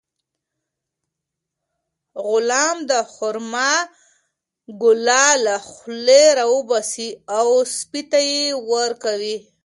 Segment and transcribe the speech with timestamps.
[2.27, 3.71] غلام د خورما
[4.81, 9.37] ګوله له خولې راوباسي او سپي ته یې ورکوي.